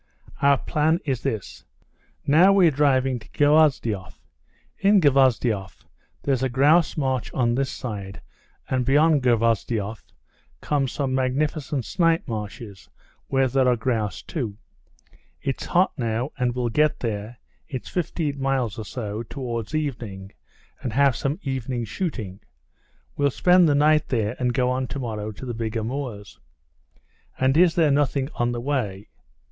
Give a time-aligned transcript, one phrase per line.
[0.41, 1.63] "Our plan is this.
[2.25, 4.17] Now we're driving to Gvozdyov.
[4.79, 5.85] In Gvozdyov
[6.23, 8.19] there's a grouse marsh on this side,
[8.67, 10.01] and beyond Gvozdyov
[10.59, 12.89] come some magnificent snipe marshes
[13.27, 14.57] where there are grouse too.
[15.39, 20.31] It's hot now, and we'll get there—it's fifteen miles or so—towards evening
[20.81, 22.39] and have some evening shooting;
[23.15, 26.39] we'll spend the night there and go on tomorrow to the bigger moors."
[27.37, 29.07] "And is there nothing on the way?"